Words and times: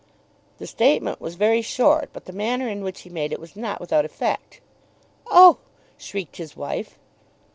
The 0.57 0.65
statement 0.65 1.21
was 1.21 1.35
very 1.35 1.61
short, 1.61 2.09
but 2.11 2.25
the 2.25 2.33
manner 2.33 2.67
in 2.67 2.83
which 2.83 3.01
he 3.01 3.09
made 3.11 3.31
it 3.31 3.39
was 3.39 3.55
not 3.55 3.79
without 3.79 4.03
effect. 4.03 4.59
"Oh!" 5.27 5.59
shrieked 5.95 6.37
his 6.37 6.57
wife. 6.57 6.97